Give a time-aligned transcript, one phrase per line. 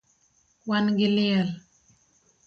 [0.67, 1.49] Wan gi liel